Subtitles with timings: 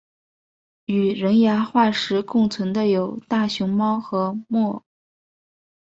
[0.85, 4.81] 与人牙化石共存的有大熊猫和貘。